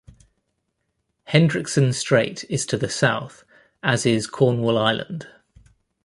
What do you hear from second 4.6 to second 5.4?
Island.